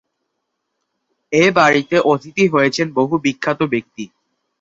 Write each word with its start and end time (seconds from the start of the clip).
এ 1.31 1.45
বাড়িতে 1.57 1.95
অতিথি 2.11 2.45
হয়েছেন 2.47 2.87
বহু 2.97 3.15
বিখ্যাত 3.25 3.59
ব্যক্তি। 3.73 4.03